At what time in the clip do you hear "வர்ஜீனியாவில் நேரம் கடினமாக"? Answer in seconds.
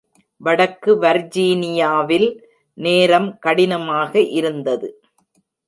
1.01-4.21